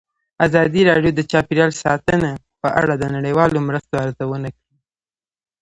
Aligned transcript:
ازادي 0.45 0.81
راډیو 0.89 1.11
د 1.15 1.21
چاپیریال 1.31 1.71
ساتنه 1.83 2.29
په 2.61 2.69
اړه 2.81 2.93
د 2.97 3.03
نړیوالو 3.15 3.59
مرستو 3.67 3.95
ارزونه 4.05 4.49
کړې. 4.55 4.75